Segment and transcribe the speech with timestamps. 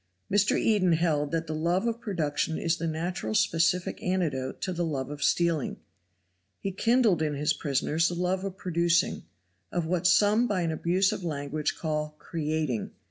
[0.31, 0.57] Mr.
[0.57, 5.11] Eden held that the love of production is the natural specific antidote to the love
[5.11, 5.77] of stealing.
[6.59, 9.25] He kindled in his prisoners the love of producing,
[9.71, 12.89] of what some by an abuse of language call "creating."